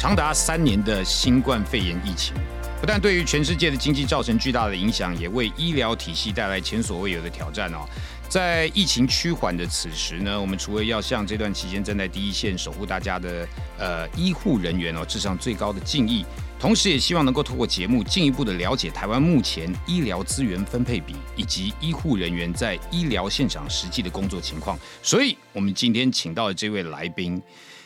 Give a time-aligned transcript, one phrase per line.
[0.00, 2.34] 长达三年的新冠肺炎疫情，
[2.80, 7.86] 不但对于全世界的经济造成巨大的影响，也为医疗体系带来前所未有的挑战哦。
[8.26, 13.46] 在疫情趋缓的此时呢，我们除了要向这段期间站在第一线守护大家的
[13.78, 16.24] 呃医护人员哦致上最高的敬意，
[16.58, 24.78] 同时也希望能够透过节目进一步的了解台湾目前医疗资源分配比以及医护人员在医疗现场实际的工作情况。
[25.02, 27.42] 所以，我们今天请到的这位来宾。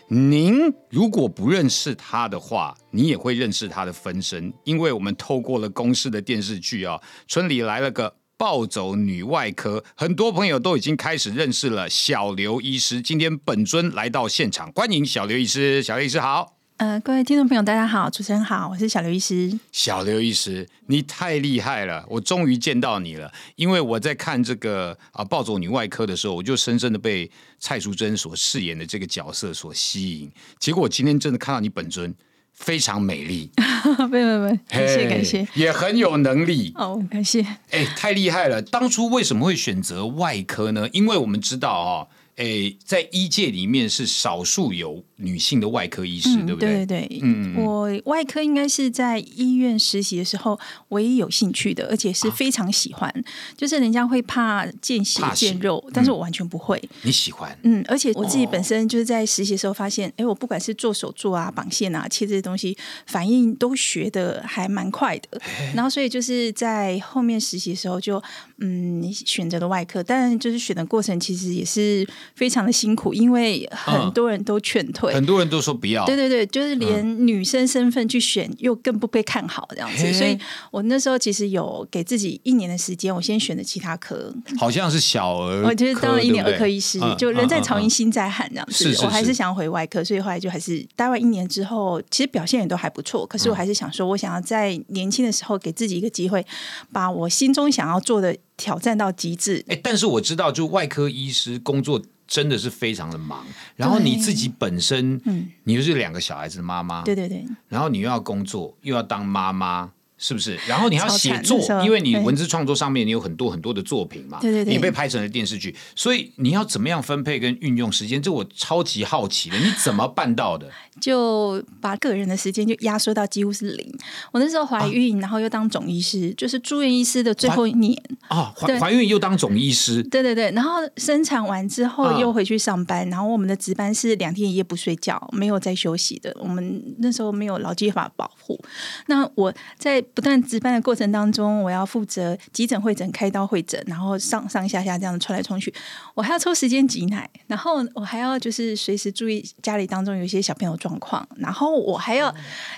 [0.08, 13.00] 您如果不认识他的话，你也会认识他的分身，因为我们透过了公司的电视剧啊，村里来了个暴走女外科，很多朋友都已经开始认识了小刘医师。
[13.00, 15.82] 今天本尊来到现场，欢迎小刘医师。
[15.82, 16.53] 小刘医师好。
[16.76, 19.56] 呃，各位听众朋友，大家好，主持人好，我是小刘医师。
[19.70, 23.32] 小刘医师，你太厉害了，我终于见到你了。
[23.54, 30.28] 因为我在看这个啊《暴走女外科》的时候，我就深深的被蔡淑珍所饰演的这个角色所吸引。
[30.58, 32.12] 结果我今天真的看到你本尊，
[32.52, 33.48] 非常美丽。
[34.10, 36.72] 没没没，感谢感谢，也很有能力。
[36.74, 37.40] 哦，感谢。
[37.70, 38.60] 哎，太厉害了！
[38.60, 40.88] 当初为什么会选择外科呢？
[40.92, 42.08] 因为我们知道啊。
[42.36, 46.84] 诶，在医界里面是少数有女性的外科医师，对不对？
[46.84, 53.12] 对对对，嗯，我外科应该是在医院实习的时候唯一有兴趣的，而且是非常喜欢。
[53.56, 56.82] 就是人家会怕见血见肉，但是我完全不会。
[57.02, 57.56] 你喜欢？
[57.62, 62.76] 嗯，而且我自己本身就是在实习的时候发现，哎，我不管是做手术啊、绑线啊、切这些东西，
[63.06, 65.40] 反应都学的还蛮快的。
[65.74, 68.22] 然后，所以就是在后面实习的时候，就
[68.58, 72.06] 嗯选择了外科，但就是选的过程其实也是。
[72.34, 76.04] 非常的辛苦，因为很多人都劝退，很多人都说不要。
[76.06, 80.12] 对对对，就是连女生身份去选，又更不被看好这样子。
[80.12, 80.38] 所以
[80.70, 88.94] 我那时候其实有给自己一年的时间，我先选的其他科，好像是小儿，我就是当了一年儿科医师，就人在曹营心在汉这样子。
[89.02, 93.26] 我还是想要回外科，所以后来就还是待完一年之后，其实表现也都还不错。
[93.26, 96.44] 可是我还是想说，我想要在年轻的时候给自己一个机会，
[96.92, 99.64] 把我心中想要做的挑战到极致。
[99.68, 102.00] 哎，但是我知道，就外科医师工作。
[102.26, 103.44] 真的是非常的忙，
[103.76, 109.92] 然后你自己本身，嗯，你又是两个小孩子的妈妈，对对对，然后你又要工作，又要当妈妈。
[110.16, 110.56] 是不是？
[110.68, 118.22] 然后你要写作，因为你文字创作上面你有很多很多的作品嘛，对对对，你被拍成了电视剧，所以你要怎么样分配跟运用时间？
[118.22, 120.70] 这我超级好奇的，你怎么办到的？
[121.00, 123.98] 就把个人的时间就压缩到几乎是零。
[124.32, 136.34] 我那时候怀孕，然后又当总医师，就是住院医师的最后一年啊，怀怀孕又当总医师，对对对，然后生产完之后又回去上班，然后我们的值班是两天一夜不睡觉，没有在休息的。
[136.40, 138.58] 我们那时候没有劳基法保护，
[139.06, 140.02] 那我在。
[140.14, 145.74] 不断值班的过程当中，我要负责急诊、会诊、开刀、会诊，然后上上下下这样穿来穿去，
[146.14, 152.34] 我还要抽时间挤奶，然后我还要就是随时注意家里当中有一些小朋友状况，然后我还要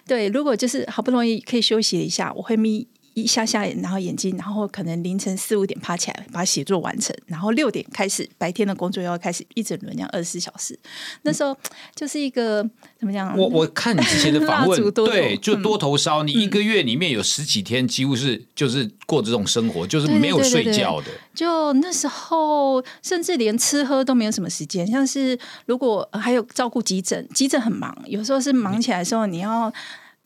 [0.07, 2.87] 对，如果就是好不容易可以休息一下，我会眯。
[3.23, 10.79] 一下下，然后眼睛，然后可能凌晨四五点爬起来把写作完成，然后六点开始白天的工作又要开始一整轮这样二十四小时。
[11.23, 11.57] 那时候
[11.95, 12.63] 就是一个
[12.99, 13.35] 怎么讲？
[13.35, 16.23] 我我看你之前的访问，对，就多头烧。
[16.25, 21.07] 你一个月里面有十几天几乎是就是过这种生活，就是没有睡觉的。
[21.35, 24.87] 就那时候，甚至连吃喝都没有什么时间。
[24.87, 29.73] 像是如果还有照顾急诊，急诊很忙，有时候是忙起来的时候，你要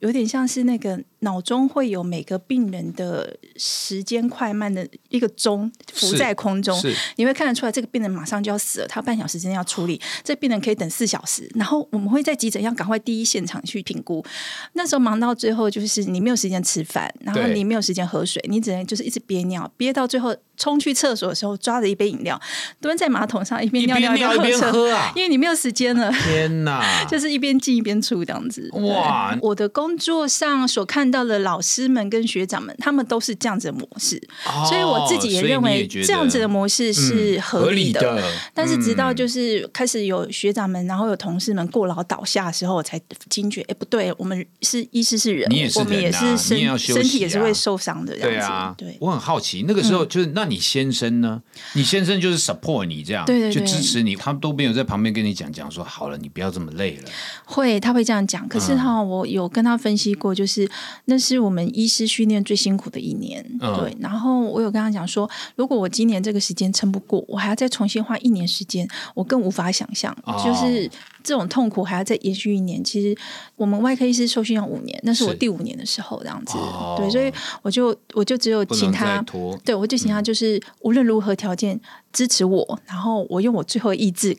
[0.01, 1.01] 有点像是那个。
[1.21, 6.81] 脑中会有每个病人的时间快慢的一个钟浮在空中，
[7.17, 14.25] 你会看得出来这个病人马上就要死了，他半小时之内要处理，这病人可以等四小时，然后我们会在急诊要赶快第一现场去评估。
[14.73, 22.41] 那时候忙到最后，就是你没有时间吃饭，然后你没有时间喝水，你只能就是一直憋尿，憋到最后冲去厕所的时候，抓着一杯饮料
[22.81, 26.11] 蹲在马桶上，一边尿尿一边喝啊，因为你没有时间了。
[26.13, 28.71] 天哪， 就是一边进一边出这样子。
[28.73, 31.10] 哇，我的工作上所看。
[31.11, 34.23] 看到了老师们跟学长们，他们都是这样子的模式，
[34.69, 38.23] 所以我自己也认为这样子的模式是合理的。
[38.55, 48.17] 但是直到就是开始有学长们，然后有同事们过劳倒下的时候，我才惊觉，哎，不对，我们是医师是人，我们也是身身体也是会受伤的。
[48.17, 51.43] 对啊，对，我很好奇，那个时候就是那你先生呢？
[51.73, 57.11] 你先生就是 support 你这样，对对就支持你，他们都没有在旁边跟你讲讲说，好了，你不要这么累了。
[57.45, 58.47] 会，他会这样讲。
[58.47, 60.69] 可是哈，我有跟他分析过，就是
[61.11, 63.45] 那是我们医师训练最辛苦的一年。
[63.59, 70.89] 对，然后我有跟他讲说，如果我今年这个时间撑不过，我还要再重新花一年时间，我更无法想象，就是
[71.25, 72.83] 这种痛苦还要再延续一年。
[72.85, 73.21] 其实
[73.57, 76.57] 我们外科医师受训要五年，那是我第五年的时候这样子。
[76.97, 79.21] 对，所以我就我就只有请他，
[79.65, 81.79] 对我就请他就是无论如何条件
[82.13, 84.37] 支持我，然后我用我最后意志。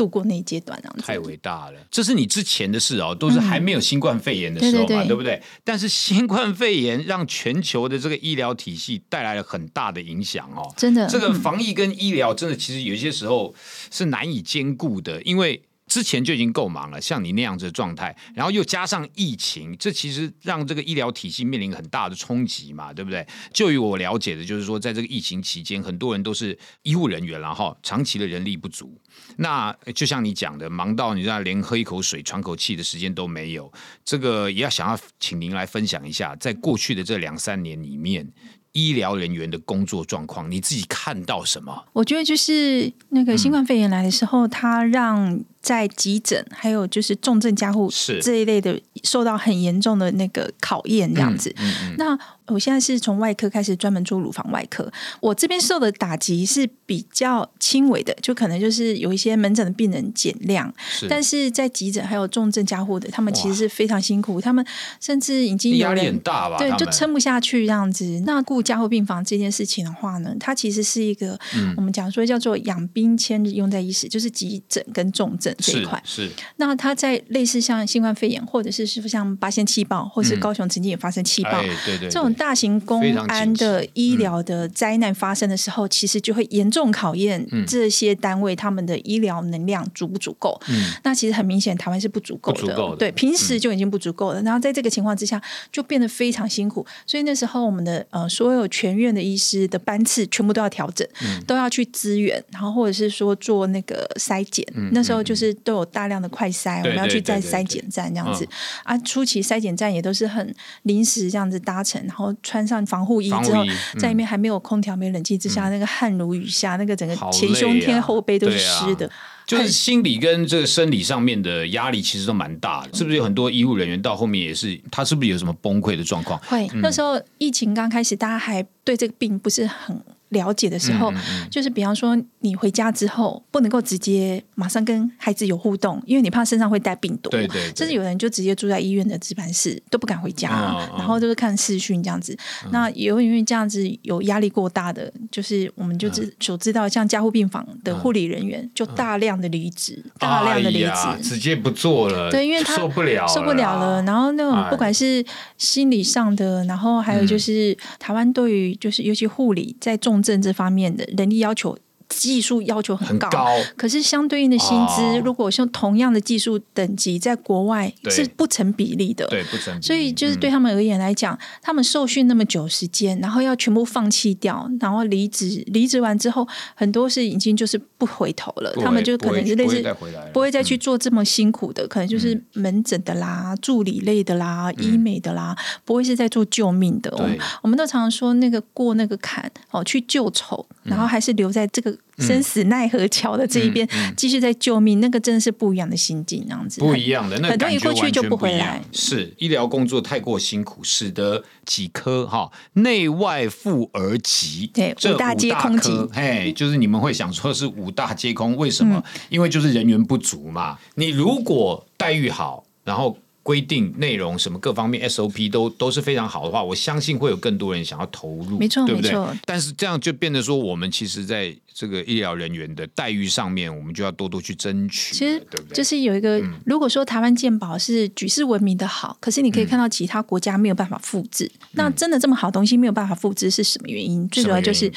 [0.00, 1.78] 度过那一阶段，太伟大了！
[1.90, 5.42] 这是你之前的事哦，都是还没有新冠肺炎的时候嘛，对不对？
[5.62, 13.54] 但是新冠肺炎让全球的这个医疗体系带来了很大的影响哦，真的，这个防疫跟医疗真的其实有些时候
[13.90, 15.62] 是难以兼顾的，因为。
[15.90, 23.26] 之前就已经够忙了，像你那样子的状态，然后又加上疫情，这其实让这个医疗体系面临很大的冲击嘛，对不对？
[23.52, 28.96] 就以我了解的，就是说，在这个疫情期间，很多人都是医护人员，然后长期的人力不足。
[29.38, 33.70] 那就像你讲的，忙到你知道连喝一口水、喘口气的时间都没有。
[34.04, 38.32] 这个也要想要请您来分享一下，在过去的这两三年里面。
[38.72, 41.88] 医疗人员的工作状况，你自己看到什么？
[41.92, 47.90] 我觉得就是那个新冠肺炎来的时候，它让在急诊还有就是重症加护
[48.22, 51.54] 这一类的受到很严重的那个考验，这样子。
[51.96, 54.90] 那我现在是从外科开始专门做乳房外科，
[55.20, 60.72] 我这边受的打击是比较轻微的，就可能就是有一些门诊的病人减量，
[61.08, 64.64] 但是在急诊还有重症加护的，他们其实是非常辛苦，他们
[65.00, 66.58] 甚至已经压力很大吧？
[66.58, 68.20] 对，就撑不下去这样子。
[68.26, 71.38] 那顾加护病房这件事情的话呢，它其实是一个
[71.76, 76.02] 我们讲说叫做养兵千日，用在一时，就是急诊跟重症这一块。
[76.04, 76.28] 是。
[76.56, 82.30] 那他在类似像新冠肺炎，或者是是像八仙气爆，或是高雄曾经也发生气爆，对对，这种。
[82.40, 90.58] 大型公安的医疗的灾难发生的时候，其实就会严重考验这些单位他们的医疗能量足不足够。
[90.68, 92.96] 嗯，那其实很明显，台湾是不足够的。
[92.96, 94.40] 对，平时就已经不足够了。
[94.42, 96.86] 然后在这个情况之下，就变得非常辛苦。
[97.06, 101.06] 所以那时候，我们的呃所有全院的医师的班次全部都要调整，
[101.46, 104.64] 都要去支援，然后或者是说做那个筛检。
[104.92, 108.48] 那时候就是都有大量的快筛，我们要去在筛检站这样子
[108.84, 108.96] 啊。
[108.98, 110.54] 初期筛检站也都是很
[110.84, 112.34] 临时这样子搭乘，然后。
[112.42, 113.64] 穿上防护衣之后，
[113.98, 119.10] 在里面还没有空调、没有冷气之下，那个汗如雨下，那个整个前胸贴、后背都是湿的。
[119.46, 122.90] 就是心理跟这个生理上面的压力，其实都蛮大的。
[122.96, 126.40] 是不是有很多医务人员到后面也是，他是不是有什么崩溃的状况？
[126.40, 130.02] 会，那时候疫情刚开始，大家还对这个病不是很。
[130.30, 131.12] 了解的时候，
[131.50, 137.30] 就是比方说，你回家之后不能够直接马上跟孩子有互动，因为你怕身上会带病毒。
[137.30, 137.60] 对对。
[137.74, 140.50] 甚至有人就直接住在医院的值班室，都不敢回家，
[140.96, 142.36] 然后就是看视讯这样子。
[142.70, 152.30] 那有因为这样子有压力过大的，就是我们就知所知道，像加护病房的护理人员就大量的离职，大量的离职，直接不做了。
[152.30, 154.00] 对，因为他受不了，受不了了。
[154.02, 155.24] 然后那种不管是
[155.58, 160.19] 心理上的，然后还有就是台湾对于就是尤其护理在重。
[160.22, 161.78] 政治方面的人力要求。
[162.10, 163.30] 技术要求很高，
[163.76, 169.80] 可是相对应的薪资，如果像同样的技术等级，在国外是不成比例的，对，不成。
[169.80, 178.72] 所以就是对他们而言来讲，他们受训那么久时间，然后要全部放弃掉，然后离职，离职完之后，很多是已经就是不回头了。
[178.82, 179.96] 他们就可能是类似
[180.32, 187.10] 不会再去做这么辛苦的，可能就是门诊的啦、助理类的啦、医美的啦，不会是在做救命的。
[187.16, 191.96] 我们我们都常常说，那个过那个坎哦，去救丑，然后还是留在这个。
[192.18, 198.82] 生死奈何桥的这一边继续在救命，那个真的是不一样的心境，这样子不一样的，那很多一过去就不回来。
[198.92, 209.02] 是医疗工作太过辛苦，使得几科哈内外妇儿急，对五大皆空急，嘿，就是你们会想说是五大皆空，为什么？
[209.30, 210.78] 因为就是人员不足嘛。
[210.96, 213.16] 你如果待遇好，然后。
[213.42, 219.10] 规定内容什么各方面 SOP 都都是非常好的话，我相信会有更多人想要投入，没错，对不对？
[219.10, 219.34] 错。
[219.46, 225.74] 但是这样就变得说，我们其实在这个医疗人员的待遇上面，我们就要多多去争取，其实对不对？
[225.74, 231.50] 就是有一个，如果说台湾健保是举世闻名的好，可是你可以看到其他国家没有办法复制。
[231.72, 234.28] 那真的这么好东西没有办法复制是什么原因？
[234.28, 234.92] 最主要就是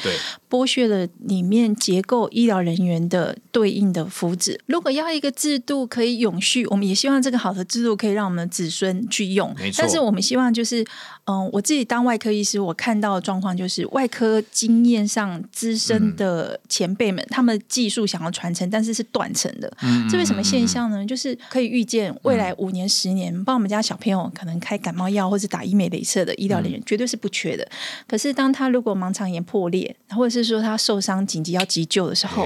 [0.48, 4.58] 剥削了里面结构医疗人员的对应的福祉。
[4.66, 8.34] 如果要一个制度可以永续，我们也希望这个好的制度可以让我们。
[8.36, 9.54] 的子孙去用。
[9.56, 10.84] 没错但是我们希望就是，
[11.24, 19.72] 嗯、我自己当外科医师，我看到的状况就是，外科经验上资深的前辈们，他们的技术想要传承，但是是断层的。
[19.82, 21.06] 嗯这为什么现象呢？
[21.06, 27.64] 就是可以预见未来五年、十年，帮我们家小朋友可能开感冒药或是打医美镭射的医疗人员绝对是不缺的。
[28.08, 32.44] 可是当他如果盲肠炎破裂，或者是说他受伤紧急要急救的时候，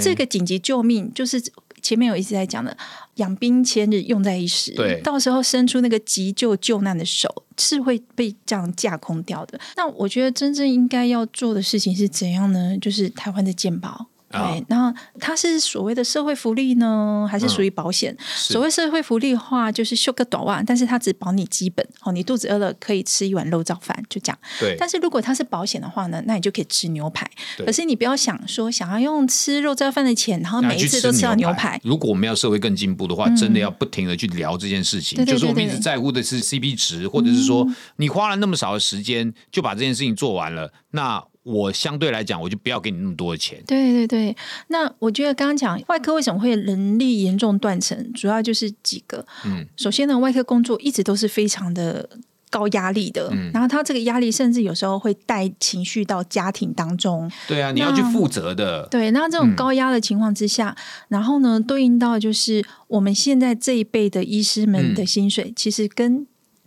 [0.00, 1.42] 这个紧急救命就是
[1.84, 2.74] 前面有一直在讲的
[3.16, 4.72] “养兵千日，用在一时”。
[4.74, 9.60] 对到时候伸出那个急救救难的手，是会被这样架空掉的。
[9.76, 12.78] 那我觉得真正应该要做的事情是怎样呢？
[12.78, 14.06] 就是台湾的健保。
[14.34, 18.16] 啊对，那它是所谓的社会福利呢，还是属于保险？
[18.34, 24.38] 所谓社会福利的话，就是修个短袜，但是它只保你基本哦，你肚子饿了可以吃一碗肉燥饭，就这样。
[24.58, 27.30] 对，但是如果它是保险的话呢，那你就可以吃牛排。
[27.56, 31.80] 对可是你不要想说想要用吃肉燥饭的钱，然后每一次都吃到牛排。
[31.84, 35.16] 如果我们要社会更进步的话，真的要不停的去聊这件事情。
[35.16, 43.62] 对对就是我们对对一直在乎的是 CP 值，或者是说你花了那么少的时间就把这件事情做完了，那我相对来讲我就不要给你那么多的钱。
[43.66, 44.36] 对对对，
[44.68, 49.24] 那我觉得刚刚讲外科为什么会人力严重断层，主要就是几个。
[49.44, 52.08] 嗯，首先呢，外科工作一直都是非常的
[52.48, 57.30] 高压力的，嗯然后他这个压力甚至有时候会带情绪到家庭当中。
[57.46, 58.88] 对啊，你要去负责的。
[58.90, 60.74] 对，那这种高压的情况之下，
[61.08, 66.26] 然后呢，对应到就是我们现在这一辈的医师们的薪水，其实跟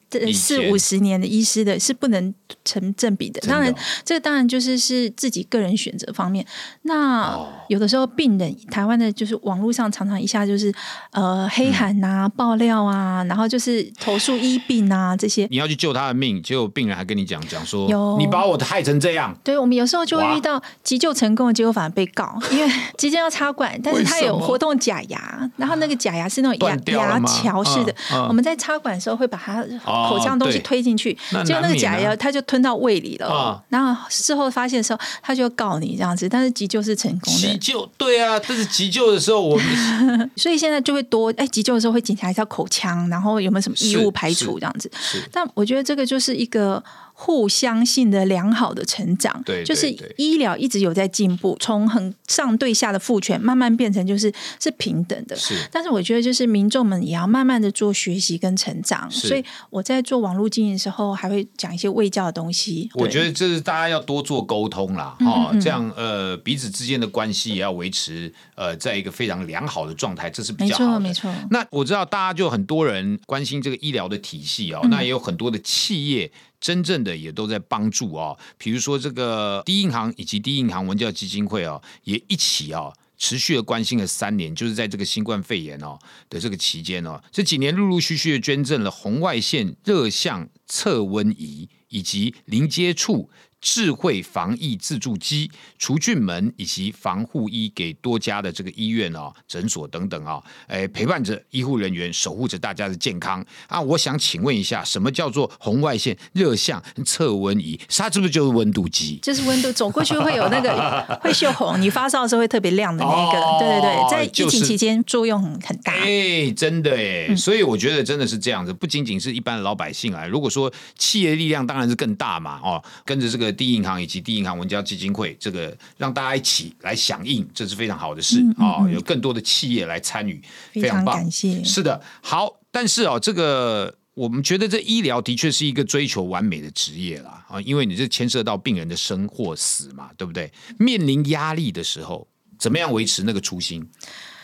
[0.09, 2.33] 这四五十年的医师的是不能
[2.63, 3.39] 成正比的。
[3.47, 6.45] 当然哦，这个当然就是是自己个人选择方面。
[6.83, 7.47] 那、哦。
[7.67, 10.73] 有的时候病人，台湾的就是网络上常常一下就是
[11.11, 15.45] 呃黑函啊、爆料啊，然后就是投诉医病啊这些。
[15.51, 20.31] 你要去救他的命，结果病人还跟你讲讲说，你把我害成这样，对，我们有时候就哇。
[20.31, 27.27] 会遇到急救成功，结果反而被告，因为 急救要插管，但是他有活动假牙，然后那个假牙是那种牙牙吗？
[27.27, 28.27] 桥式的，嗯嗯。
[28.29, 29.61] 我们在插管的时候会把它
[30.05, 33.63] 哦口腔东西推进去，那结果那个假药它就吞到胃里了，啊。
[33.69, 37.89] 然后事后发现的时候，他就告你这样子，但是急救是成功的，急救？
[37.97, 39.65] 对啊，但是急救的时候我们
[40.35, 44.89] 所以现在就会多哎，急救的时候会检查一下口腔，然后有没有什么异物排除这样子。
[45.31, 46.83] 但我觉得这个就是一个
[47.19, 55.35] 互相性的良好的成长，对对就是医疗一直有在进步，从很上对下的父权慢慢变成就是是平等的。
[55.35, 59.09] 是但是我觉得，就是民众们也要慢慢的做学习跟成长。
[59.09, 62.87] 所以我在做网络经营的时候，还会讲一些卫教的东西。
[62.93, 70.91] 我觉得这是大家要多做沟通啦，嗯哈、这样呃彼此之间的关系也要维持呃在一个非常良好的状态，这是比没较好的。
[70.91, 71.33] 错没错。
[71.49, 82.93] 那我知道大家就很多人关心这个医疗的体系哦，嗯那也有很多的企业真正的也都在帮助哦，比如说这个低银行以及低银行文教基金会哦，也一起哦。
[83.19, 85.97] 持续的关心了三年，就是在这个新冠肺炎哦
[86.29, 93.31] 的这个期间哦，这几年陆陆续续的捐赠了红外线热像测温仪以及零接触
[93.67, 103.81] 智慧防疫自助机、除菌门以及防护衣给多家的这个医院哦、诊所等等啊、哎，陪伴着医护人员，守护着大家的健康啊。
[103.81, 107.77] 我想请问一下，什么叫做红外线热像测温仪？
[107.89, 109.19] 它是不是就是温度计？
[109.21, 115.91] 就是温度走过去会有那个 会秀红，你发烧的时候会特别亮的那个，哦对对对，在疫情期间作用很很大。
[115.91, 120.25] 哎，真的哎，嗯所以我觉得真的是这样子，不仅仅是一般的老百姓啊。
[120.25, 130.39] 如果说企业力量当然是更大嘛，哦，跟着这个第一银行以及第一银行文教基金会，这个让大家一起来响应，这是非常好的事啊、哦有更多的企业来参与，
[130.75, 133.95] 嗯非常感谢是的，好，但是哦，这个。
[134.17, 140.51] 我们觉得这医疗的确是一个追求完美的职业啦，啊，因为你这牵涉到病人的生或死嘛，对不对？
[140.79, 143.87] 面临压力的时候，怎么样维持那个初心？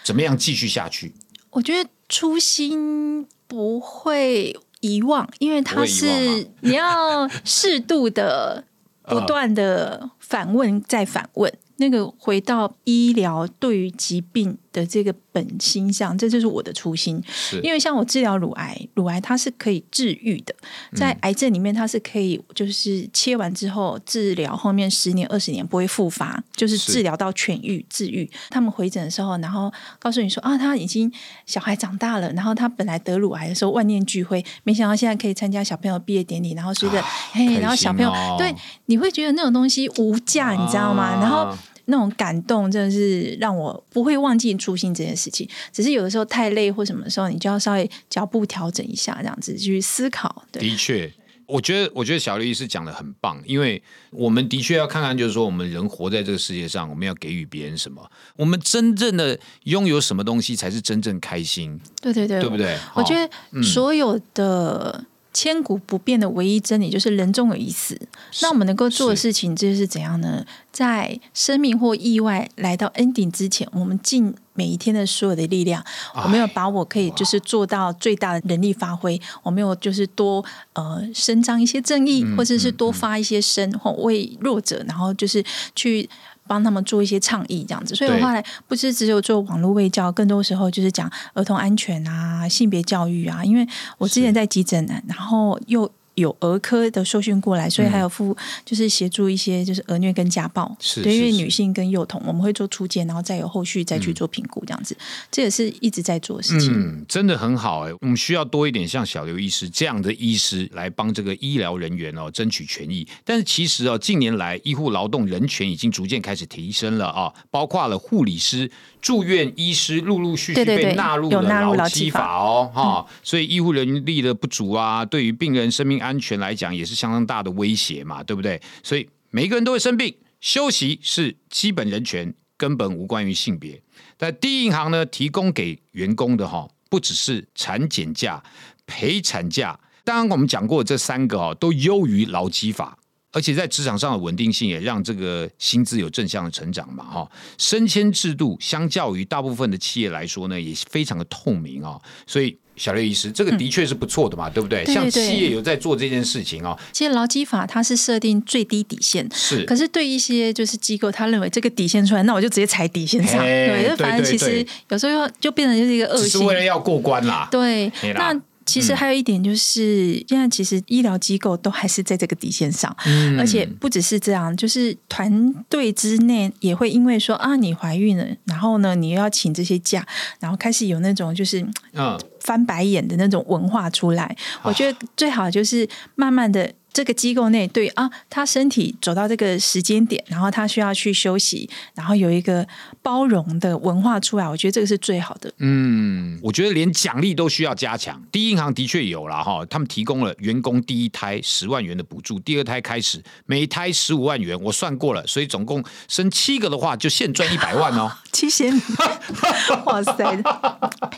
[0.04, 1.16] 怎么样继续下去？
[1.50, 8.64] 我觉得初心不会遗忘，因为它是你要适度的、
[9.06, 11.54] 不断的反问再反问。
[11.78, 17.24] 那个回到医疗对于疾病的这个本心上，这就是我的初心。
[17.62, 20.54] 因为像我治疗乳癌，乳癌它是可以治愈的，
[20.96, 28.30] 在癌症里面它是可以，就是切完之后治疗，后面十年二十年不会复发，就是是治疗到痊愈治愈。
[28.50, 31.10] 他们回诊的时候，然后告诉你说啊，他已经
[31.46, 37.02] 小孩长大了，然后他本来得乳癌的时候万念俱灰，没想到现在可以参加小朋友毕业典礼，然后随着
[37.32, 38.54] 嘿，然后小朋友、哦对，
[38.88, 41.04] 你会觉得那种东西无价，你知道吗？
[41.04, 41.56] 啊然后。
[41.86, 45.48] 那种感动真的是让我不会忘记初心这件事情。
[45.72, 50.44] 只是有的时候太累或什么时候，你就要稍微脚步调整一下，这样子去思考。
[50.52, 51.12] 对，的确，
[51.46, 58.10] 我觉得，我觉得小刘医师讲的很棒，因为我们的确要看看，就是说，我们人活在这个世界上，我们要给予别人什么？
[58.38, 61.80] 我们真正的拥有什么东西才是真正开心？
[62.02, 62.78] 对对对，对不对？
[62.94, 65.06] 我觉得所有的。
[65.34, 68.00] 千古不变的唯一真理就是人终有一死。
[68.42, 70.46] 那我们能够做的事情就是怎样呢？
[70.72, 75.84] 在生命或意外来到 ending 之前，我们尽每一天的所有的力量，
[76.16, 85.44] 我没有把我可以就是做到最大的能力发挥，我没有就是多呃伸张一些正义，或者是多发一些声，或为弱者，然后就是
[85.76, 86.10] 去。
[86.48, 93.44] 帮他们做一些倡议，这样子，所以我后来不是只有做网络卫教，更多时候就是讲儿童安全啊、性别教育啊。
[93.44, 95.90] 因为我之前在急诊，然后又。
[96.16, 104.96] 有儿科的受训过来，所以还有副就是协助一些就是儿虐跟家暴，对，因为女性跟幼童，我们会做初检，然后再有后续再去做评估，这样子，
[105.32, 106.72] 这也是一直在做的事情。
[106.74, 113.08] 嗯，真的很好哎，我们需要多一点像小刘医师这样的医师来帮这个医疗人员哦争取权益。
[113.24, 118.70] 但是其实哦，近年来医护劳动人权已经逐渐开始提升了啊，包括了护理师、
[119.04, 121.42] 住院医师陆陆续续被纳入了
[121.76, 126.02] 劳基法哦，哈，所以医护人力的不足啊，对于病人生命。
[126.02, 128.62] 安全来讲也是相当大的威胁嘛，对不对？
[128.82, 133.82] 所以每一个人都会生病，休息是基本人权，根本无关于性别。
[134.18, 138.42] 但第一银行呢，提供给员工的哈，不只是产检假、
[138.86, 142.98] 陪产假，当然我们讲过这三个哦，都优于劳基法，
[143.34, 147.30] 而且在职场上的稳定性也让这个薪资有正向的成长嘛，哈。
[147.58, 152.58] 升迁制度相较于大部分的企业来说呢，也非常的透明啊，所以。
[152.76, 154.84] 小刘医师，这个的确是不错的嘛，对不对？
[154.86, 156.76] 像企业有在做这件事情哦。
[156.92, 159.64] 其实劳基法它是设定最低底线，是。
[159.66, 163.46] 可是对一些就是机构，他认为这个底线出来，那我就直接踩底线上。
[163.46, 167.48] 对，反正其实有时候就变成就是一个恶性，是为了要过关啦。
[167.52, 168.36] 对，那。
[168.66, 172.96] 其实还有一点就是，现在其实医疗机构都还是在这个底线上，
[173.38, 180.06] 而且不只是这样，就是团队之内也会因为说啊，你怀孕了，然后呢，你又要请这些假，
[180.40, 184.36] 然后开始有那种就是嗯翻白眼的那种文化出来。
[184.62, 186.72] 我觉得最好就是慢慢的。
[186.94, 192.66] 这个机构内对啊，他身体走到这个时间点，然后他需要去休息，然后有一个
[193.02, 195.52] 包容的文化出来，我觉得这个是最好的。
[195.58, 198.22] 嗯，我觉得连奖励都需要加强。
[198.32, 208.12] 第一银行的确有了哈，他们提供了员工第一胎十万元的补助，第二胎开始每胎十五万元，我算过了，所以总共生七个的话就现赚一百万哦。
[208.32, 208.72] 七千，
[209.86, 210.44] 哇塞！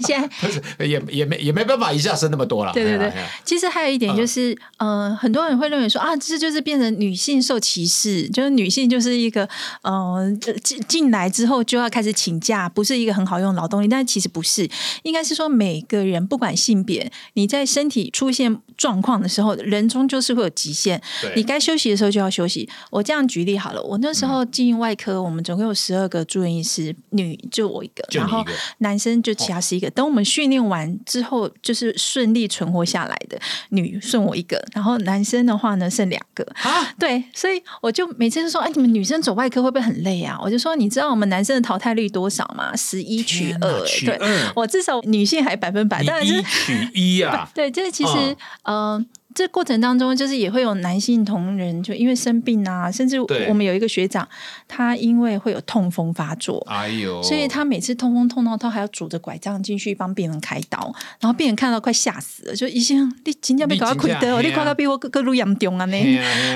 [0.01, 2.71] 现在不是也也没也没办法一下生那么多了。
[2.71, 3.11] 对对对，
[3.43, 5.64] 其实还有一点就是，呃，很多人会。
[5.65, 9.47] 会认为说啊，这就是变成女性受歧视，就是女性就是一个
[9.81, 10.31] 呃
[10.63, 13.87] 进进来之后就要开始请假，不是一个很好用劳动力。
[13.87, 14.69] 但是其实不是，
[15.03, 21.01] 应该是说每个人不管性别，你在身体出现状况的时候，人终究是会有极限。
[21.35, 22.69] 你该休息的时候就要休息。
[22.91, 28.45] 我这样举例好了，我那时候进外科，我们总共有十二个住院医师，女就我一个，然后
[28.77, 29.89] 男生就其他十一个。
[29.89, 35.54] 等我们训练完之后，就是顺利存活下来的女剩我一个，然后男生呢。
[35.57, 40.37] 话呢剩两个啊，对，所以我就每次就说，哎，你们女生走外科会不会很累啊？
[40.41, 42.75] 我就说，你知道我们男生的淘汰率多少吗？
[42.75, 44.19] 十一取二，对，
[44.55, 49.05] 我至少女性还百分百，当然是取一啊， 对，这其实，嗯。
[49.35, 54.27] 这过程当中，就是也会有男性同仁，就因为生病啊，甚至我们有一个学长，
[54.67, 62.95] 他因为会有痛风发作，哎呦，所以他每次痛风痛到他还要拄着拐杖进去帮病人开刀，然后病人看到快吓死了，就一些
[63.25, 65.85] 你今天被搞到亏得，你搞到比我各路严重啊！
[65.85, 66.01] 那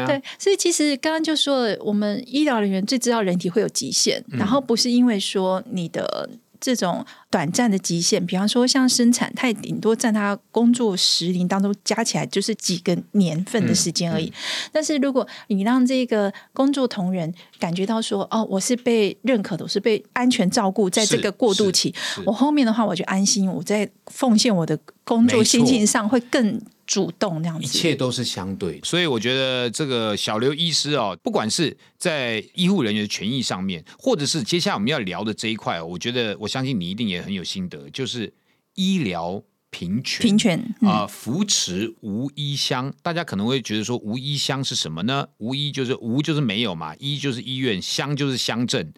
[0.07, 6.29] 对，所以其实刚刚就说，我们医疗人员最知道人体会有极限，然后不是因为说你的。
[6.59, 14.31] 这种短暂的极限，比方说像生产，它也顶多占他工作时龄当中加起来就是几个年份的时间而已。
[14.71, 21.93] 但是如果你让这个工作同仁感觉到说，哦，我是被认可的，我是被安全照顾，在这个过渡期，
[22.25, 26.61] 我后面的话我就安心，我在奉献我的工作心情上会更。
[26.89, 38.33] 主动那样子，一切都是相对，所以我觉得这个小刘医师哦，不管是在医护人员的权益上面，或者是接下来我们要聊的这一块，我觉得我相信你一定也很有心得，就是
[38.73, 42.91] 医疗平权，平权啊，扶持无医乡。
[43.03, 45.27] 大家可能会觉得说，无医乡是什么呢？
[45.37, 48.91] 无医就是无就是没有嘛，医就是医院，乡就是乡镇。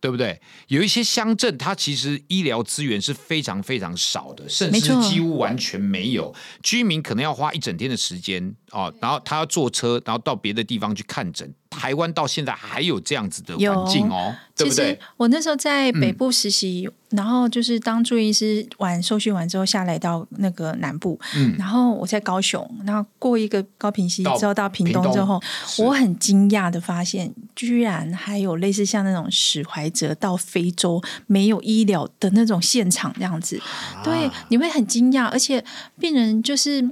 [0.00, 0.40] 对不对？
[0.68, 6.34] 有一些乡镇，它其实医疗资源是非常非常少的，甚至几乎完全没有。
[6.62, 11.52] 居民可能要花一整天的时间哦，然后他要坐车，然后到别的地方去看诊。
[11.70, 14.98] 台湾到现在还有这样子的环境哦，对不对？
[15.16, 16.88] 我那时候在北部实习。
[17.10, 25.40] 然后就是当住院医师完受训完之后下来到那个南部，嗯，然后我在高雄，然后过一个高平溪之后到屏东之后，
[25.78, 33.58] 我很惊讶的发现，居然还有类似像那种史怀哲到非洲没有医疗的那种现场这样子，
[34.04, 35.64] 对，你会很惊讶，而且
[35.98, 36.86] 病人就是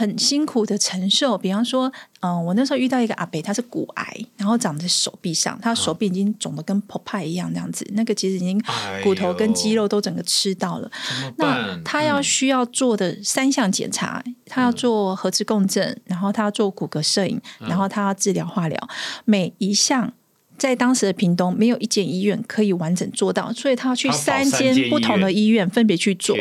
[0.00, 1.92] 很辛苦的承受，比方说。
[2.22, 8.62] 嗯，我那时候遇到一个阿伯，他是骨癌，然后长在手臂上，他手臂已经肿的跟破派一样，那样子，那个其实已经
[9.02, 10.90] 骨头跟肌肉都整个吃到了。
[11.38, 18.78] 那他要需要做的三项检查，他要做核磁共振，然后他要做骨骼摄影，然后他要治疗化疗，
[19.24, 20.12] 每一项。
[20.60, 26.36] 在当时的屏东，没有一间医院可以完整做到，所以他要去三间不同的医院分别去做，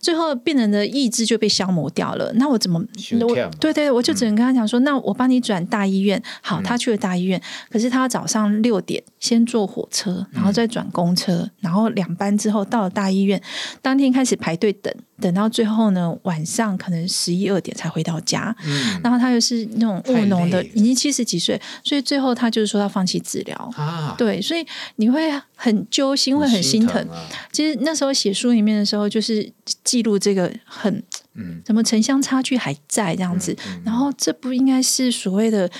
[0.00, 2.32] 最后病人的意志就被消磨掉了。
[2.36, 2.82] 那我怎么？
[3.20, 6.20] 我对对，我就只能跟他讲说，那我帮你转大医院。
[6.40, 13.42] 好，他去了大医院，可是他早上六点先坐火车，然后再转公车，然后两班之后到了大医院，
[13.82, 14.90] 当天开始排队等。
[15.20, 18.54] 等到最后呢，晚上可能十一二点才回到家，
[19.02, 24.14] 然后他又是那种务农的，已经七十几岁，所以最后他就是说要放弃治疗啊。
[24.16, 27.06] 对，所以你会很揪心，会很心疼。
[27.52, 29.52] 其实那时候写书里面的时候，就是
[29.84, 31.02] 记录这个很，
[31.34, 35.70] 嗯，什么城乡差距还在这样子，然后这不应该是所谓的。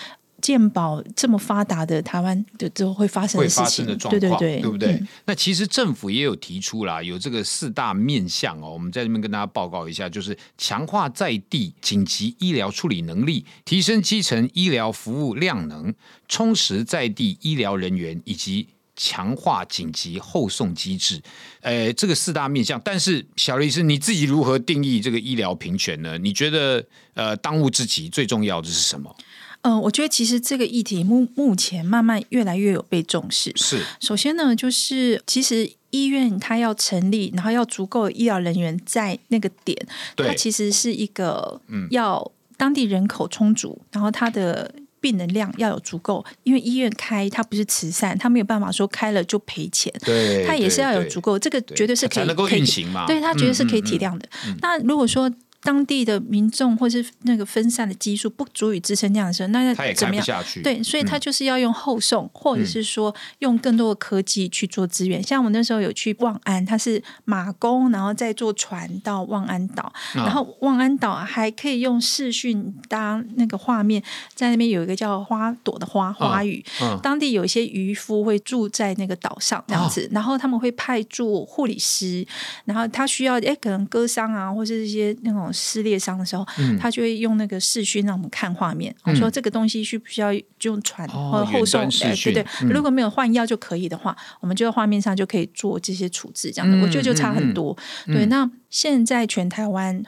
[0.41, 8.73] 健保这么发达的台湾的都会发生会发生的状况，对对对，那其实政府也有提出啦，有这个四大面向哦。
[8.73, 15.95] 我们在这边跟大家报告一下，就是强化在地紧急医疗处理能力，提升基层医疗服务量能，
[16.29, 21.21] 充实在地医疗人员，以及强化紧急后送机制。
[21.61, 26.17] 呃，这个四大面向，但是小律师你自己如何定义这个医疗平权呢？
[26.19, 29.15] 你觉得呃，当务之急最重要的是什么？
[29.63, 33.53] 嗯，我觉得其实这个议题目目前慢慢越来越有被重视。
[33.57, 39.77] 是，首先呢，就是其实医院它要成立，然后要足够医疗人员在那个点，
[40.17, 54.27] 它其实是一个要当地人口充足，然后它的病人量要有足够，因为医院开它不是慈善，它没有办法说开了就赔钱，对，它也是要有足够，这个绝对是可以能够运行嘛，对，它绝对是可以体谅的。
[54.63, 55.31] 那如果说
[55.63, 60.25] 当地的民众或是那个分散的基数不足以支撑这样的时候，那要怎么样？
[60.63, 65.23] 对，所以他就是要用后送，或者是说用更多的科技去做资源。
[65.23, 74.03] 像我那时候有去望安，他是马工，然后再坐船到望安岛，然后望安岛还可以用视讯当那个画面，
[74.35, 76.65] 在那边有一个叫花朵的花花语，
[77.03, 82.27] 当地有一些渔夫会住在那个岛上这样子，然后他们会派驻护理师，
[82.65, 85.50] 然后他需要哎可能割伤啊，或是一些那种。
[85.53, 86.47] 撕裂伤的时候，
[86.79, 90.33] 他就会用那个视讯让我们看画面，说这个东西需不需要
[90.63, 91.89] 用传或后送？
[91.91, 97.77] 对对，如果没有换药就可以的话，我们就在画面上就可以做这些处置，这样的我觉得就差很多。
[98.07, 100.03] 对，那现在全台湾，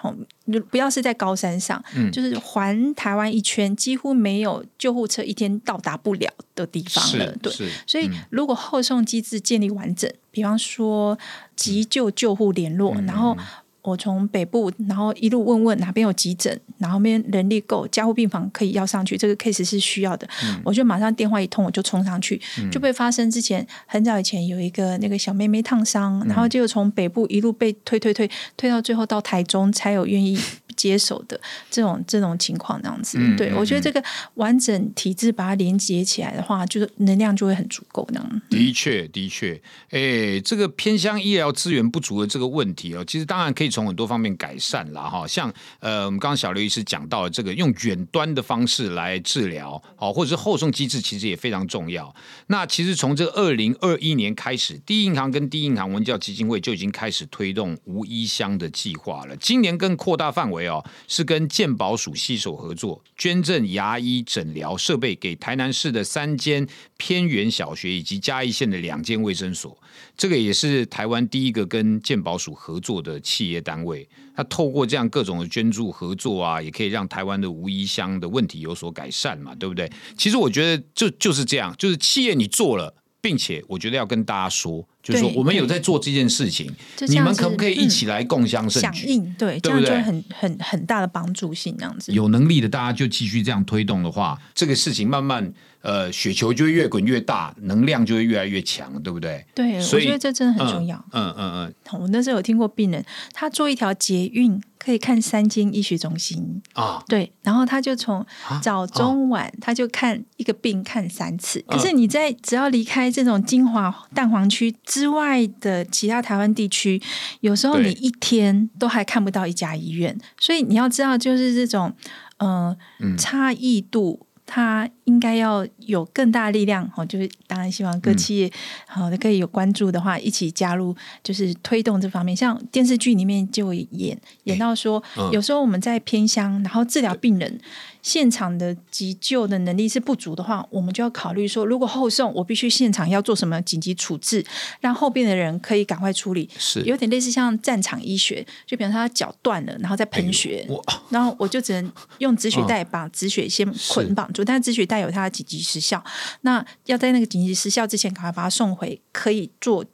[0.70, 7.35] 不要是在高山上，就是环台湾一圈，几乎没有救护车一天到达不了的地方了。
[7.42, 7.52] 对，
[7.87, 11.18] 所以如果后送机制建立完整，比方说
[11.57, 13.37] 急救救护联络，然后。
[13.83, 20.29] 我从北部，然后一路问问哪边有急诊，然后边人力够，加护病房可以要上去，这个 case 是需要的，
[20.64, 22.40] 我就马上电话一通，我就冲上去，
[22.71, 30.38] 就被发生之前很早以前有一个那个小妹妹烫伤，然后就从北部一路被推推推推到最后到台中才有愿意。
[30.75, 31.38] 接手的
[31.71, 34.03] 这种这种情况，这样子，对我觉得这个
[34.35, 38.09] 完整体制把它连接起来的话，就是能量就会很足够。
[38.11, 38.42] 那样。
[38.49, 45.26] 的确，的确，哎，这个偏向医疗资源不足的这个问题哦，其实当然可以从很多方面改善了哈。
[45.26, 52.14] 像呃，我们刚刚小刘医师讲到这个用远端的方式来治疗，好，或者是后送机制，其实也非常重要。
[52.46, 59.37] 那其实从这个二零二一年开始，第一银行跟第一银行文教基金会就已经开始推动无医乡的计划了。
[59.37, 60.62] 今年更扩大范围。
[60.62, 66.66] 哦，是跟健保署携手合作，捐赠牙医诊疗设备给台南市的三间
[67.05, 69.77] 偏远小学以及嘉义县的两间卫生所。
[70.17, 74.09] 这个也是台湾第一个跟健保署合作的企业单位。
[74.37, 79.91] 那透过这样各种的捐助合作啊，也可以让台湾的无医乡的问题有所改善嘛，对不对？
[80.17, 82.95] 其实我觉得就就是这样，就是企业你做了。
[83.21, 86.71] 并且我觉得要跟大家说，就是说我们有在做这件事情，
[87.09, 89.07] 你们可不可以一嗯起来共襄盛举？
[89.07, 92.12] 响应，对，这对不对样就很很很大的帮助性，这样子。
[92.12, 99.45] 有能力的大家就继续这样推动的话，这个事情慢慢呃雪球就会越滚越大，能量就会越来越强，对不对？
[99.55, 100.97] 对，我所以觉得这真的很重要。
[101.12, 111.59] 嗯嗯嗯我那时候有听过病人，他做一条捷运可以看三间医学中心，啊，对，然后他就从啊早中晚他就看一个病看三次。
[111.69, 117.00] 嗯可是你在只要离开这种精华蛋黄区之外的其他台湾地区，
[117.40, 121.94] 有时候你一天都还看不到一家医院，所以你要知道，就是这种
[122.37, 124.26] 呃嗯差异度。
[124.44, 128.16] 它应该要有更大力量哦，就是当然希望各嗯。
[128.16, 128.51] 企业
[128.87, 132.35] 好的可以有关注的话，一起加入，就是推动这方面。
[132.35, 135.31] 像电视剧里面就演演到说，嗯。
[135.31, 137.61] 有时候我们在偏乡，然后治疗病人，
[138.01, 144.42] 现场的急救的能力是不足的话，我们就要考虑说，如果后送，我必须现场要做什么紧急处置，
[144.81, 146.48] 让后边的人可以赶快处理。
[146.59, 146.81] 是。
[146.85, 156.03] 有点类似像战场医学，就比方说他脚断了，然后再喷血，我然后我就只能用止血带把止血先捆绑住，但是止血带有它的紧急时效，
[156.43, 159.85] 那要在那个紧急时效之前，赶快把它送回可以做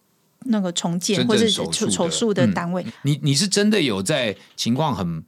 [0.44, 1.90] 那个重建或者是手术的。
[1.90, 2.86] 手术的嗯单位。
[3.02, 5.22] 你你是真的有在情况很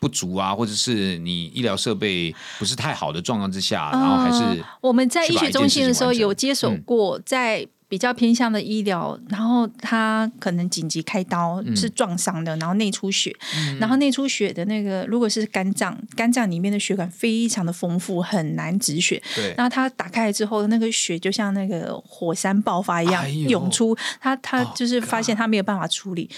[0.00, 11.74] 不足啊，或者是你医疗设备不是太好的状况之下，然后还是呃我们在医学中心的时候有接手过，在比较偏向的医疗，然后他可能紧急开刀嗯。
[11.74, 13.34] 是撞伤的，然后内出血，
[13.78, 19.22] 然后内出血的那个如果是肝脏，肝脏里面的血管非常的丰富，很难止血。
[19.34, 19.54] 对。
[19.56, 26.28] 然后他打开来之后，那个血就像那个火山爆发一样、哎涌出，他他 Oh 就是发现他没有办法处理。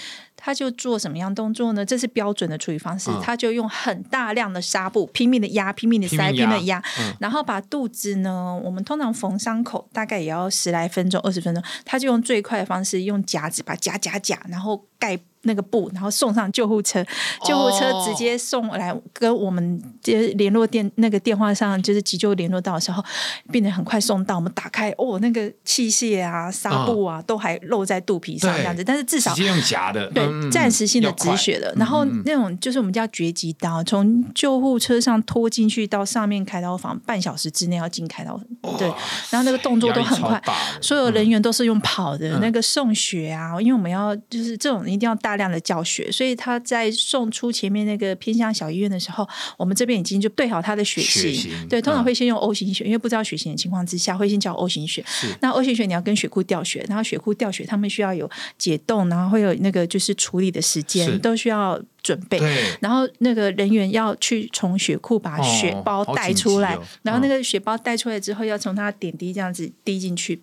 [0.43, 1.85] 他就做什么样动作呢？
[1.85, 3.09] 这是标准的处理方式。
[3.11, 17.03] 嗯他就用很大量的纱布拼命的压、拼命的塞、拼命的压，嗯然后把肚子呢，我们通常缝伤口大概也要十来分钟、二十分钟，他就用最快的方式，用夹子把夹夹夹，然后盖那个布，然后送上救护车，
[17.45, 23.03] 救护车直接送来跟我们接联络电那个电话上，就是急救联络到的时候，
[23.51, 38.39] 病人很快送到，我们打开哦，那个器械啊、纱布啊、都还露在肚皮上这样子，但是至少直接用夹的，对嗯，暂时性的止血的，然后那种就是我们叫绝技刀，从救护车上拖进去到上面开刀房，半小时之内要进开刀，
[38.77, 38.87] 对，
[39.29, 40.41] 然后那个动作都很快
[40.81, 42.41] 所有人员都是用跑的，嗯。
[42.41, 55.01] 那个送血啊，因为我们要就是这种一定要大量的教学，所以他在送出前面那个偏向小医院的时候，我们这边已经就对好他的血血型，对，通常嗯会先用 O 型血，因为不知道血型的情况之下，会先叫 O 型血。
[55.39, 62.37] 那 O 型血你要跟血库调血，然后血库调血，他们需要有解冻，然后会有那个就是处理的时间，都需要准备。
[62.81, 70.41] 然后那个人员要去从血库把哦血包带出来，然后那个血包带出来之后，要从他点滴这样子滴进去。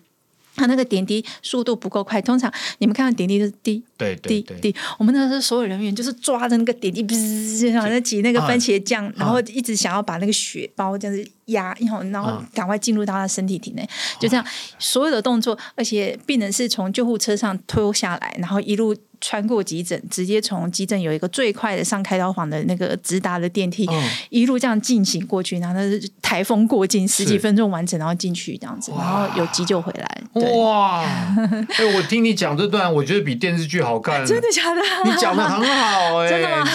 [0.59, 13.87] 他那个点滴速度不够快，通常你们看到点滴就是滴对对对，滴滴，我们那时候所有人员就是抓着那个点滴，噗，然后在挤那个番茄酱，然后一直想要把那个血包这样子压，然后然后嗯赶快进入到他身体体内，
[14.19, 14.45] 就这样
[14.77, 18.95] 所有的动作，而且病人是从救护车上拖下来，然后一路。
[19.21, 30.21] 穿过急诊，直接从急诊有一个最快的上开刀房的那个直达的电梯，嗯一路这样进行过去，然后那是台风过境，十几分钟完成，然后进去这样子，然后有急救回来。
[30.33, 31.01] 哇！
[31.03, 34.25] 哎，我听你讲这段，我觉得比电视剧好看。
[34.25, 34.81] 真的假的？
[35.05, 36.65] 你讲的很好哎、 真的吗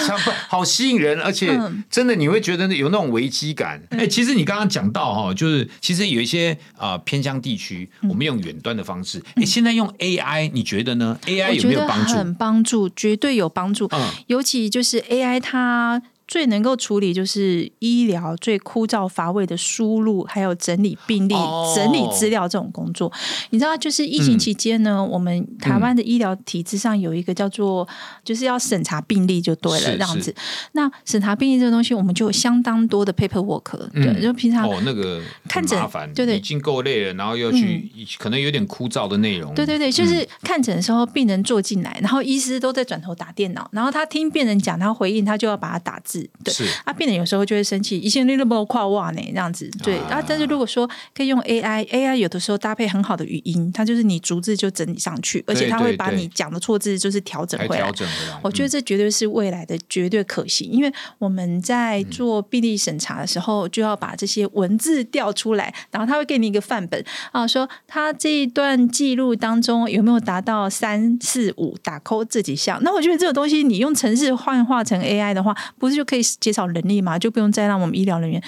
[0.47, 3.81] 好吸引人，而且嗯真的你会觉得有那种危机感。
[3.91, 9.23] 哎、其实你刚刚讲到哈，就是其实有一些啊、呃偏乡地区，嗯我们用远端的方式。
[9.35, 12.34] 哎、现在用 AI，你觉得呢？AI 有没有帮助？
[12.35, 13.87] 很帮助，绝对有帮助。
[13.91, 16.01] 嗯尤其就是 AI 它。
[16.27, 23.11] 最能够处理就是医疗最枯燥乏味的输入，还有整理病历、哦整理资料这种工作。
[23.49, 27.87] 你知道，就是疫情期间呢，嗯我们台湾的医疗体制上有一个叫做，
[28.23, 30.33] 就是要审查病例就对了，这样子。
[30.71, 39.53] 那审查病例这个东西，我们就有相当多的 paperwork，、对，嗯就平常哦，那个看诊麻烦，对对嗯已经够累了，然后又去、可能有点枯燥的内容。
[39.53, 46.14] 对对对，就是看诊的时候，病人坐进来，然后医师都在转头打电脑，然后他听病人讲，他回应，他就要把它打字。
[46.43, 49.69] 对，是啊，病人有时候就会生气，一些你都没有跨哇呢，这样子。
[49.83, 57.91] 对，啊啊，但是如果说可以用 AI，AI 有的时候搭配很好的语音，它就是你逐字就整理上去，而且它会把你讲的错字就是调整回来调。
[57.91, 58.39] 整回来。
[58.43, 72.79] 我觉得这绝对是未来的绝对可行，因为我们在做病历审查的时候，就要把这些文字调出来，然后他会给你一个范本啊，说他这一段记录当中有没有达到三四五打扣这几项。
[72.83, 77.19] 那我觉得这个东西你用程式幻化成 AI 的话，不是就可以减少人力嘛？
[77.19, 78.41] 就不用再让我们医疗人员。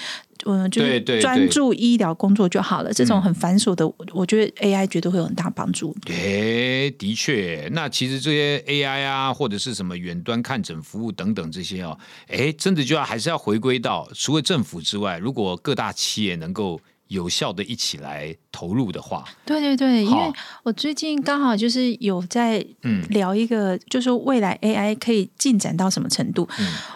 [0.45, 2.93] 嗯，就是专注医疗工作就好了。
[2.93, 5.93] 这种很繁琐的，我觉得 AI 绝对会有很大帮助。
[6.05, 16.79] 诶，的确，那其实这些 AI 啊，或者是什么远端看诊服务等等这些哦，哎，真的就要还是要回归到除了政府之外，如果各大企业能够。
[17.07, 22.65] 有效的一起来投入的话，对对对，因为我最近刚好就是有在
[23.09, 26.47] 聊一个，就是未来 AI 可以进展到什么程度？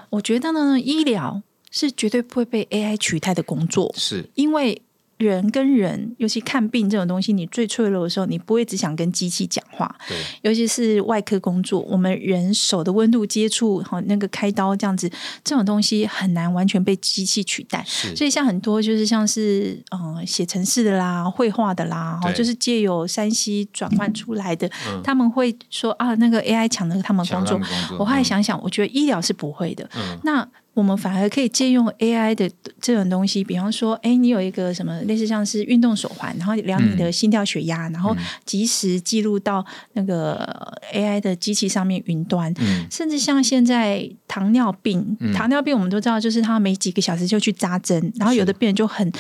[0.10, 4.30] 我觉得呢，医疗是绝对不会被 AI 取代的工作，是。
[4.36, 4.82] 因为。
[5.22, 9.94] 人跟人，尤其看病这种东西，你最脆弱的时候，你不会只想跟机器讲话。
[10.08, 15.10] 对，尤其是外科工作，我们人手的温度接触，好，那个开刀这样子，
[15.44, 17.84] 这种东西很难完全被机器取代。
[18.16, 24.70] 所以像很多就是像是嗯写程式的啦、绘画的啦，哈，就是借由山西转换出来的，
[25.04, 27.60] 他们会说啊，那个 AI 抢了他们工作。
[28.00, 29.88] 我后来想想，我觉得医疗是不会的。
[30.24, 42.54] 那我们反而可以借用 AI 的这种东西，比方说，哎，你有一个什么类似像是运动手环，然后量你的心跳、血压，然后及时记录到那个 AI 的机器上面云端。
[42.90, 49.12] 甚至像现在糖尿病，糖尿病我们都知道，就是他每几个小时就去扎针，然后有的病人就很。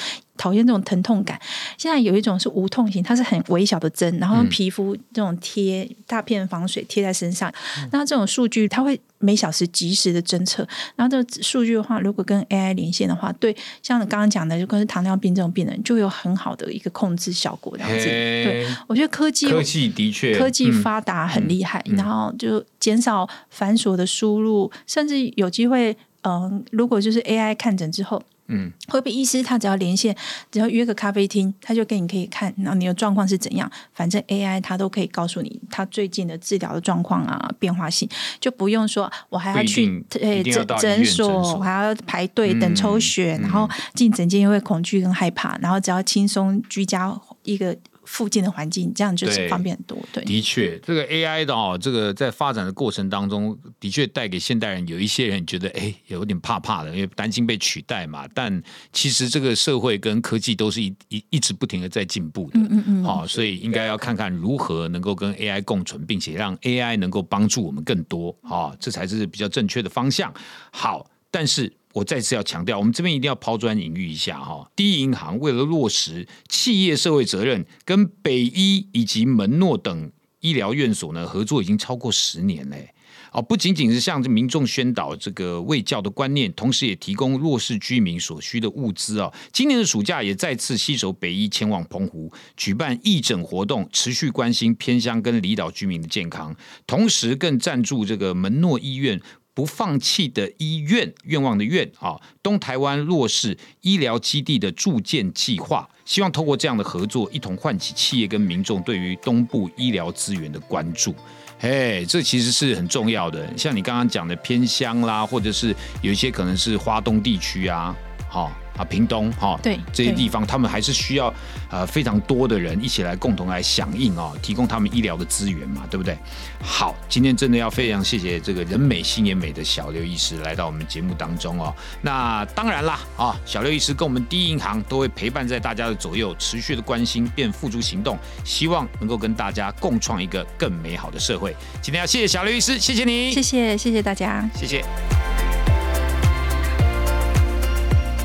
[0.41, 1.39] 讨厌这种疼痛感。
[1.77, 7.54] 现在有一种是无痛型，它是很微小的针，然后用皮肤这种贴大片防水贴在身上。
[7.91, 10.67] 那这种数据它会每小时及时的侦测。
[10.95, 17.77] 然后这数据的话，如果跟 AI 连线的话，对像你刚刚讲的，如果是糖尿病这种病人，就有很好的一个控制效果。
[17.77, 28.23] 这样子，对我觉得科技科技的确科技发达很厉害，然后就减少繁琐的输入，甚至有机会，嗯，如果就是 AI 看诊之后。
[28.51, 30.15] 嗯，会不会医师他只要连线，
[30.51, 33.71] 只要约个咖啡厅，他就跟你可以看，然后你的状况是怎样？
[33.93, 38.07] 反正 AI 他都可以告诉你他最近的治疗的状况啊，变化性，
[38.39, 47.75] 就不用说我还要去诶诊诊所，我还要排队等抽血，然后进诊间又会恐惧跟害怕，然后只要轻松居家一个。
[48.12, 49.97] 附近的环境，这样就是方便很多。
[50.12, 58.28] 对，的确，这个 AI 的哦，这个在发展的过程当中，的确带给现代人有一些人觉得，哎，有点怕怕的，因为担心被取代嘛。
[58.34, 62.60] 但其实这个社会跟科技都是一一一直不停的在进步的。
[62.60, 63.04] 嗯嗯嗯。
[63.06, 68.36] 好，所以应该要看看如何能够跟 AI 共存，并且让 AI 能够帮助我们更多。
[68.43, 70.34] 好，这才是比较正确的方向。
[70.71, 71.71] 好，但是。
[71.93, 74.69] 我再次要强调，我们这边一定要抛砖引玉一下哈。
[74.75, 82.93] 第一银行为了落实企业社会责任，跟北医以及门诺等医疗院所呢合作已经超过十年嘞。
[83.34, 89.32] 哦，不仅仅是向这民众宣导这个卫教的观念，同时也提供弱势居民所需的物资啊。
[89.54, 96.54] 今年的暑假也再次携手北医前往澎湖举办义诊活动，持续关心偏乡跟离岛居民的健康，
[96.86, 99.21] 同时更赞助这个门诺医院。
[99.53, 111.13] 不放弃的医院愿望的愿啊，东台湾弱势医疗基地的筑建计划，希望透过这样的合作，一同唤起企业跟民众对于东部医疗资源的关注。
[111.59, 113.57] 嘿，这其实是很重要的。
[113.57, 117.95] 像你刚刚讲的偏乡啦，或者是有一些可能是华东地区啊，
[118.29, 118.51] 好。
[118.77, 121.34] 啊，屏东哈，对这些地方，他们还是需要
[121.69, 126.17] 呃非常多的人一起来共同来响应哦，提供他们医疗的资源嘛，对不对？
[126.62, 131.73] 好，今天真的要非常谢谢这个人美心也美的小刘医师来到我们节目当中哦。
[132.01, 141.55] 那当然啦，啊，小刘医师跟我们第一银行都会陪伴在大家的左右，持续的关心并付诸行动，希望能够跟大家共创一个更美好的社会。
[141.81, 144.84] 今天要谢谢小刘医师，谢谢你，谢谢谢谢大家，谢谢。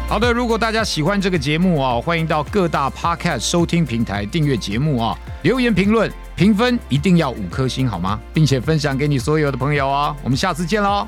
[0.08, 8.18] 好的，如果大家喜欢这个节目啊，欢迎到各大 podcast 收听平台订阅节目啊，留言评论评分一定要五颗星好吗？
[8.32, 11.06] 并且分享给你所有的朋友哦，我们下次见喽。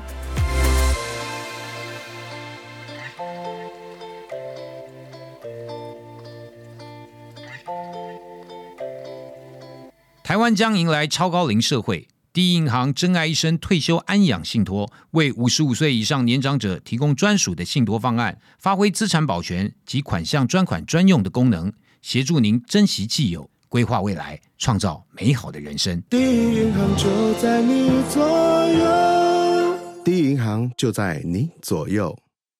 [10.21, 12.05] 台湾将迎来超高龄社会。
[12.31, 25.99] 第一银行真爱一生退休安养信托，为五十五岁以上年长者提供专属的信托方案，发挥资产保全及款项专款专用的功能，协助您珍惜既有，规划未来，创造美好的人生。
[26.07, 28.21] 第一银行就在你左
[28.69, 32.15] 右，第一银行就在你左右。